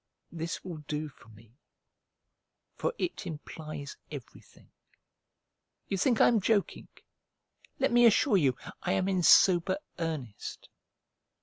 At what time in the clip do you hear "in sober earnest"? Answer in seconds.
9.07-10.69